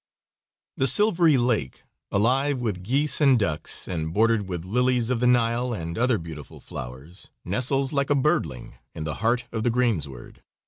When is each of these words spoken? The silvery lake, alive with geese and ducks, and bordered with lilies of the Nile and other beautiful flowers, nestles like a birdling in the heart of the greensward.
The 0.77 0.87
silvery 0.87 1.37
lake, 1.37 1.83
alive 2.11 2.59
with 2.59 2.81
geese 2.81 3.21
and 3.21 3.37
ducks, 3.37 3.87
and 3.87 4.11
bordered 4.11 4.47
with 4.49 4.65
lilies 4.65 5.11
of 5.11 5.19
the 5.19 5.27
Nile 5.27 5.73
and 5.73 5.95
other 5.95 6.17
beautiful 6.17 6.59
flowers, 6.59 7.29
nestles 7.45 7.93
like 7.93 8.09
a 8.09 8.15
birdling 8.15 8.79
in 8.95 9.03
the 9.03 9.13
heart 9.21 9.45
of 9.51 9.61
the 9.61 9.69
greensward. 9.69 10.41